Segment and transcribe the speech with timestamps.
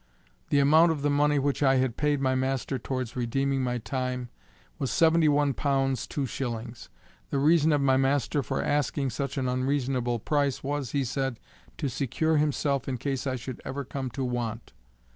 [0.49, 4.29] The amount of the money which I had paid my master towards redeeming my time,
[4.79, 6.89] was seventy one pounds two shillings.
[7.29, 11.39] The reason of my master for asking such an unreasonable price, was he said,
[11.77, 14.73] to secure himself in case I should ever come to want.